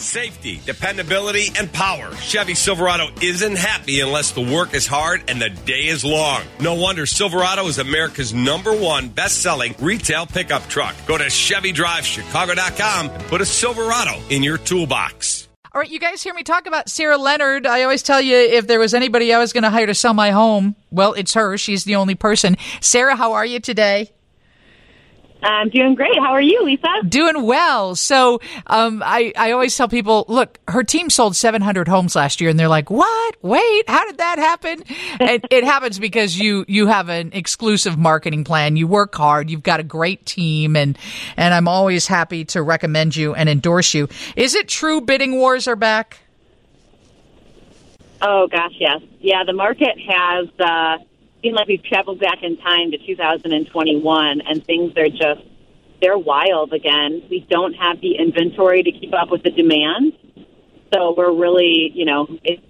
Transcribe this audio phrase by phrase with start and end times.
[0.00, 2.14] Safety, dependability, and power.
[2.14, 6.42] Chevy Silverado isn't happy unless the work is hard and the day is long.
[6.60, 10.94] No wonder Silverado is America's number one best selling retail pickup truck.
[11.08, 15.48] Go to ChevyDriveChicago.com and put a Silverado in your toolbox.
[15.74, 17.66] All right, you guys hear me talk about Sarah Leonard.
[17.66, 20.14] I always tell you if there was anybody I was going to hire to sell
[20.14, 21.58] my home, well, it's her.
[21.58, 22.56] She's the only person.
[22.80, 24.12] Sarah, how are you today?
[25.42, 26.18] I'm doing great.
[26.18, 26.88] How are you, Lisa?
[27.08, 27.94] Doing well.
[27.94, 32.50] So um, I, I always tell people, look, her team sold 700 homes last year,
[32.50, 33.36] and they're like, what?
[33.42, 34.82] Wait, how did that happen?
[35.20, 38.76] and it happens because you you have an exclusive marketing plan.
[38.76, 39.48] You work hard.
[39.48, 40.98] You've got a great team, and
[41.36, 44.08] and I'm always happy to recommend you and endorse you.
[44.34, 46.18] Is it true bidding wars are back?
[48.20, 49.00] Oh gosh, yes.
[49.20, 50.48] Yeah, the market has.
[50.58, 50.98] Uh,
[51.42, 55.42] seem like we've traveled back in time to 2021 and things are just
[56.00, 57.22] they're wild again.
[57.28, 60.12] We don't have the inventory to keep up with the demand.
[60.92, 62.62] So we're really, you know, it's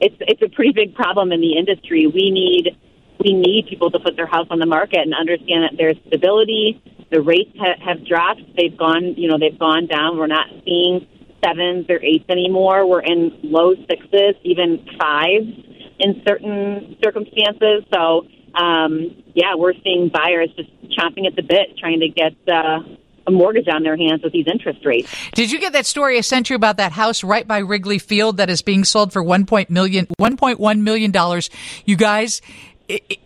[0.00, 2.06] it's it's a pretty big problem in the industry.
[2.06, 2.76] We need
[3.18, 6.82] we need people to put their house on the market and understand that there's stability.
[7.10, 8.42] The rates ha- have dropped.
[8.56, 10.18] They've gone, you know, they've gone down.
[10.18, 11.06] We're not seeing
[11.42, 12.86] sevens or eights anymore.
[12.86, 15.63] We're in low sixes, even fives
[15.98, 17.84] in certain circumstances.
[17.92, 22.80] So, um, yeah, we're seeing buyers just chomping at the bit, trying to get uh,
[23.26, 25.14] a mortgage on their hands with these interest rates.
[25.34, 28.36] Did you get that story I sent you about that house right by Wrigley Field
[28.36, 31.50] that is being sold for one point million, one point one million dollars?
[31.84, 32.40] You guys.
[32.86, 33.18] It, it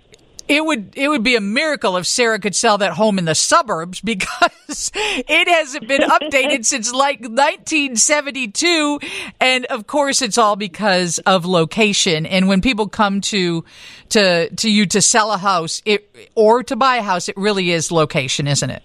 [0.48, 4.00] would it would be a miracle if Sarah could sell that home in the suburbs
[4.04, 9.00] because it hasn't been updated since like 1972
[9.40, 13.64] and of course it's all because of location and when people come to
[14.10, 17.70] to to you to sell a house it or to buy a house it really
[17.70, 18.82] is location isn't it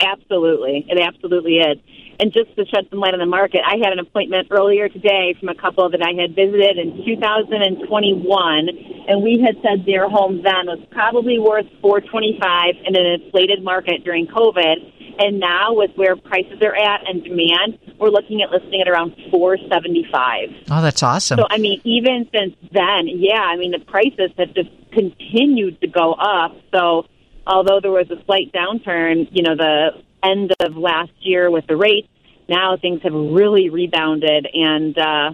[0.00, 0.86] Absolutely.
[0.88, 1.78] It absolutely is.
[2.20, 5.34] And just to shed some light on the market, I had an appointment earlier today
[5.40, 8.68] from a couple that I had visited in 2021,
[9.08, 14.04] and we had said their home then was probably worth 425 in an inflated market
[14.04, 15.00] during COVID.
[15.18, 19.16] And now, with where prices are at and demand, we're looking at listing at around
[19.30, 20.68] 475.
[20.70, 21.38] Oh, that's awesome.
[21.38, 25.88] So, I mean, even since then, yeah, I mean, the prices have just continued to
[25.88, 26.52] go up.
[26.70, 27.06] So,
[27.46, 31.76] although there was a slight downturn, you know, the end of last year with the
[31.76, 32.08] rates,
[32.48, 35.30] now things have really rebounded and uh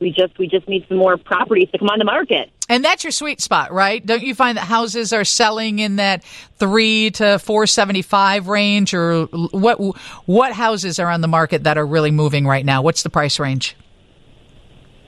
[0.00, 2.50] we just we just need some more properties to come on the market.
[2.68, 4.04] And that's your sweet spot, right?
[4.04, 6.24] Don't you find that houses are selling in that
[6.58, 9.76] 3 to 475 range or what
[10.26, 12.82] what houses are on the market that are really moving right now?
[12.82, 13.76] What's the price range?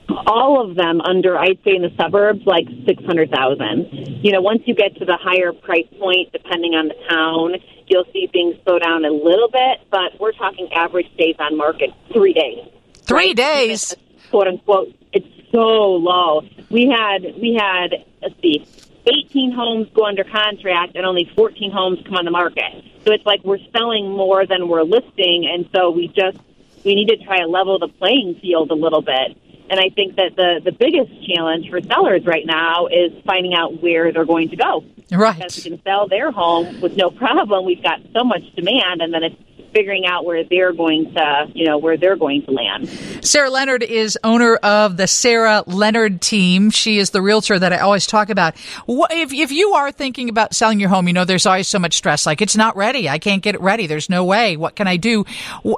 [0.09, 4.23] All of them under I'd say in the suburbs like six hundred thousand.
[4.23, 7.55] You know, once you get to the higher price point, depending on the town,
[7.87, 9.87] you'll see things slow down a little bit.
[9.91, 12.59] But we're talking average days on market three days.
[13.03, 13.35] Three right?
[13.35, 13.95] days,
[14.29, 14.93] quote unquote.
[15.13, 16.41] It's so low.
[16.69, 18.65] We had we had let's see.
[19.09, 22.83] 18 homes go under contract and only 14 homes come on the market.
[23.05, 26.37] So it's like we're selling more than we're listing, and so we just
[26.83, 29.37] we need to try to level the playing field a little bit.
[29.69, 33.81] And I think that the, the biggest challenge for sellers right now is finding out
[33.81, 34.85] where they're going to go.
[35.11, 35.35] Right.
[35.35, 37.65] Because we can sell their home with no problem.
[37.65, 39.35] We've got so much demand, and then it's
[39.77, 42.89] figuring out where they're going to, you know, where they're going to land.
[43.23, 46.71] Sarah Leonard is owner of the Sarah Leonard team.
[46.71, 48.55] She is the realtor that I always talk about.
[48.87, 51.93] If, if you are thinking about selling your home, you know, there's always so much
[51.93, 52.25] stress.
[52.25, 53.07] Like it's not ready.
[53.07, 53.85] I can't get it ready.
[53.85, 54.57] There's no way.
[54.57, 55.25] What can I do?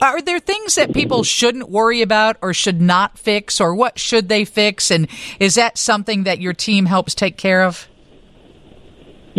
[0.01, 4.29] Are there things that people shouldn't worry about or should not fix or what should
[4.29, 4.91] they fix?
[4.91, 5.09] And
[5.41, 7.89] is that something that your team helps take care of?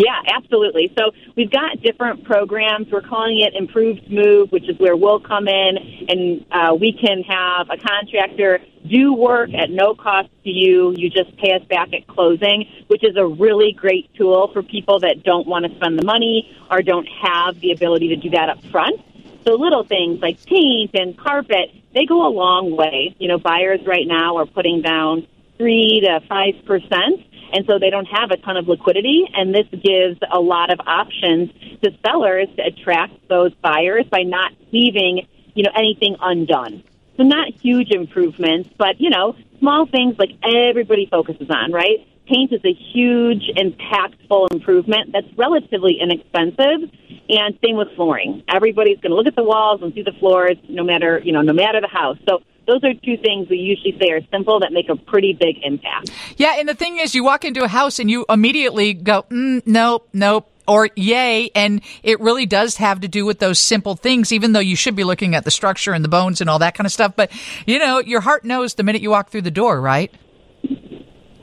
[0.00, 0.90] Yeah, absolutely.
[0.96, 2.86] So we've got different programs.
[2.90, 5.76] We're calling it Improved Move, which is where we'll come in
[6.08, 10.94] and uh, we can have a contractor do work at no cost to you.
[10.96, 15.00] You just pay us back at closing, which is a really great tool for people
[15.00, 18.48] that don't want to spend the money or don't have the ability to do that
[18.48, 19.02] up front.
[19.44, 23.14] So little things like paint and carpet, they go a long way.
[23.18, 25.26] You know, buyers right now are putting down
[25.58, 27.20] three to five percent
[27.52, 29.28] and so they don't have a ton of liquidity.
[29.34, 31.50] And this gives a lot of options
[31.82, 36.82] to sellers to attract those buyers by not leaving, you know, anything undone.
[37.16, 42.06] So not huge improvements, but you know, small things like everybody focuses on, right?
[42.30, 46.88] Paint is a huge, impactful improvement that's relatively inexpensive,
[47.28, 48.44] and same with flooring.
[48.48, 51.42] Everybody's going to look at the walls and see the floors, no matter you know,
[51.42, 52.18] no matter the house.
[52.28, 52.38] So
[52.68, 56.12] those are two things we usually say are simple that make a pretty big impact.
[56.36, 59.60] Yeah, and the thing is, you walk into a house and you immediately go, mm,
[59.66, 61.50] nope, nope, or yay.
[61.56, 64.94] And it really does have to do with those simple things, even though you should
[64.94, 67.14] be looking at the structure and the bones and all that kind of stuff.
[67.16, 67.32] But,
[67.66, 70.14] you know, your heart knows the minute you walk through the door, right?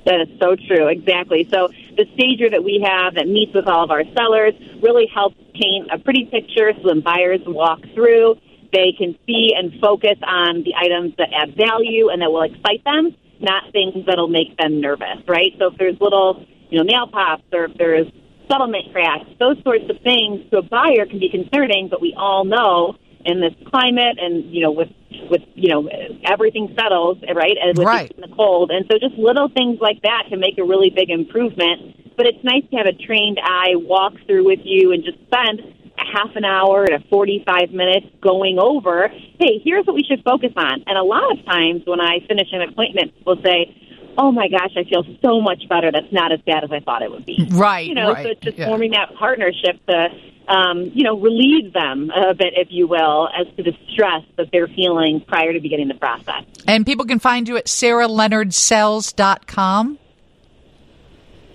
[0.07, 0.87] That is so true.
[0.87, 1.45] Exactly.
[1.51, 1.67] So
[1.97, 5.91] the stager that we have that meets with all of our sellers really helps paint
[5.91, 8.39] a pretty picture so when buyers walk through,
[8.71, 12.85] they can see and focus on the items that add value and that will excite
[12.85, 15.51] them, not things that'll make them nervous, right?
[15.59, 18.07] So if there's little, you know, nail pops or if there's
[18.49, 22.45] settlement cracks, those sorts of things to a buyer can be concerning, but we all
[22.45, 22.95] know
[23.25, 24.87] in this climate and, you know, with
[25.29, 25.89] with you know
[26.25, 28.13] everything settles right and with right.
[28.17, 32.15] the cold and so just little things like that can make a really big improvement
[32.17, 35.59] but it's nice to have a trained eye walk through with you and just spend
[35.99, 39.09] a half an hour to 45 minutes going over
[39.39, 42.47] hey here's what we should focus on and a lot of times when i finish
[42.51, 43.73] an appointment we'll say
[44.17, 45.91] oh my gosh, I feel so much better.
[45.91, 47.47] That's not as bad as I thought it would be.
[47.51, 47.87] Right.
[47.87, 48.25] You know, right.
[48.25, 48.67] so it's just yeah.
[48.67, 50.07] forming that partnership to,
[50.47, 54.47] um, you know, relieve them a bit, if you will, as to the stress that
[54.51, 56.43] they're feeling prior to beginning the process.
[56.65, 59.99] And people can find you at sarahleonardsells.com.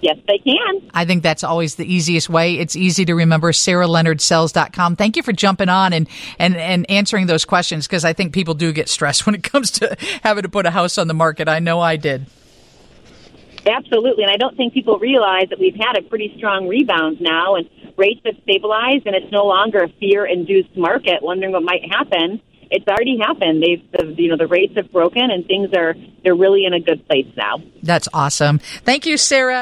[0.02, 0.90] Yes, they can.
[0.92, 2.58] I think that's always the easiest way.
[2.58, 4.96] It's easy to remember, sarahleonardsells.com.
[4.96, 6.08] Thank you for jumping on and,
[6.40, 9.70] and, and answering those questions because I think people do get stressed when it comes
[9.72, 11.48] to having to put a house on the market.
[11.48, 12.26] I know I did.
[13.64, 17.54] Absolutely, and I don't think people realize that we've had a pretty strong rebound now,
[17.54, 22.40] and rates have stabilized, and it's no longer a fear-induced market wondering what might happen.
[22.74, 23.62] It's already happened.
[23.62, 25.94] They've, the, you know, the rates have broken, and things are
[26.24, 27.58] they're really in a good place now.
[27.82, 28.58] That's awesome.
[28.84, 29.60] Thank you, Sarah.